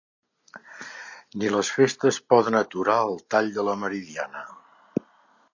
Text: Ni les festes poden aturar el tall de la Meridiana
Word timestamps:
Ni 1.41 1.51
les 1.57 1.69
festes 1.75 2.19
poden 2.35 2.59
aturar 2.63 2.97
el 3.13 3.17
tall 3.37 3.55
de 3.59 3.69
la 3.71 3.79
Meridiana 3.85 4.47